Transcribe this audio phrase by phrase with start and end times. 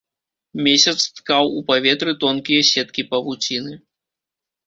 [0.67, 3.73] Месяц ткаў у паветры тонкія сеткі павуціны.